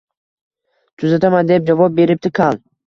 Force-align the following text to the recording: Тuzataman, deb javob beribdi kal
Тuzataman, 1.03 1.53
deb 1.55 1.71
javob 1.71 1.99
beribdi 2.03 2.35
kal 2.43 2.65